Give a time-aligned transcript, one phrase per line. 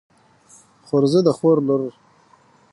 [0.85, 1.83] خورزه د خور لور.